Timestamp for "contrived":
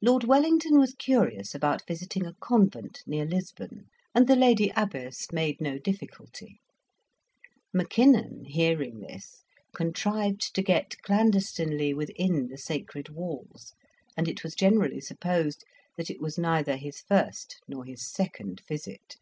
9.76-10.54